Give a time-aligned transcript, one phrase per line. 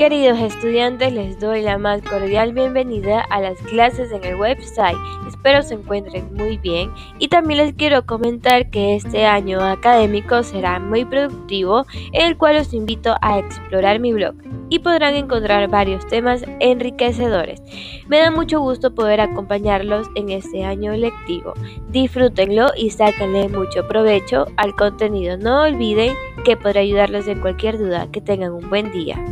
[0.00, 4.96] Queridos estudiantes, les doy la más cordial bienvenida a las clases en el website.
[5.28, 10.78] Espero se encuentren muy bien y también les quiero comentar que este año académico será
[10.80, 14.36] muy productivo, en el cual os invito a explorar mi blog
[14.70, 17.60] y podrán encontrar varios temas enriquecedores.
[18.08, 21.52] Me da mucho gusto poder acompañarlos en este año lectivo.
[21.90, 25.36] Disfrútenlo y sáquenle mucho provecho al contenido.
[25.36, 26.14] No olviden
[26.46, 28.08] que podré ayudarlos en cualquier duda.
[28.10, 29.22] Que tengan un buen día.